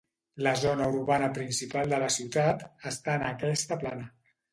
La 0.45 0.51
zona 0.59 0.85
urbana 0.93 1.27
principal 1.35 1.91
de 1.95 1.99
la 2.03 2.07
ciutat 2.15 2.63
està 2.93 3.19
en 3.21 3.27
aquesta 3.29 3.79
plana. 3.85 4.09